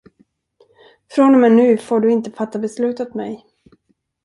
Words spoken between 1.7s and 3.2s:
får du inte fatta beslut åt